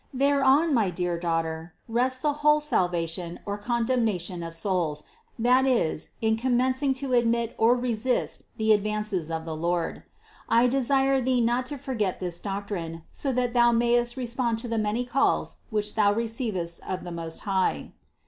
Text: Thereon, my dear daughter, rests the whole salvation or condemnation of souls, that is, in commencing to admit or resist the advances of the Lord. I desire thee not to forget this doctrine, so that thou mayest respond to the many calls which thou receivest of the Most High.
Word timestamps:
Thereon, 0.15 0.73
my 0.73 0.89
dear 0.89 1.15
daughter, 1.19 1.75
rests 1.87 2.21
the 2.21 2.33
whole 2.41 2.59
salvation 2.59 3.39
or 3.45 3.55
condemnation 3.59 4.41
of 4.41 4.55
souls, 4.55 5.03
that 5.37 5.67
is, 5.67 6.09
in 6.21 6.37
commencing 6.37 6.95
to 6.95 7.13
admit 7.13 7.53
or 7.59 7.75
resist 7.77 8.45
the 8.57 8.73
advances 8.73 9.29
of 9.29 9.45
the 9.45 9.55
Lord. 9.55 10.01
I 10.49 10.65
desire 10.65 11.21
thee 11.21 11.39
not 11.39 11.67
to 11.67 11.77
forget 11.77 12.19
this 12.19 12.39
doctrine, 12.39 13.03
so 13.11 13.31
that 13.33 13.53
thou 13.53 13.71
mayest 13.71 14.17
respond 14.17 14.57
to 14.57 14.67
the 14.67 14.79
many 14.79 15.05
calls 15.05 15.57
which 15.69 15.93
thou 15.93 16.11
receivest 16.11 16.79
of 16.79 17.03
the 17.03 17.11
Most 17.11 17.41
High. 17.41 17.91